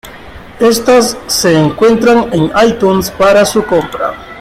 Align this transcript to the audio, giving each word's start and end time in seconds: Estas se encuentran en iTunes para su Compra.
Estas 0.59 1.15
se 1.27 1.55
encuentran 1.55 2.33
en 2.33 2.49
iTunes 2.67 3.11
para 3.11 3.45
su 3.45 3.63
Compra. 3.63 4.15